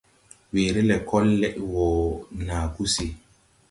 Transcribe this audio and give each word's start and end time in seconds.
Weere 0.53 0.81
lɛkɔl 0.89 1.25
lɛd 1.41 1.55
wɔ 1.71 1.85
naa 2.45 2.65
gusi. 2.73 3.07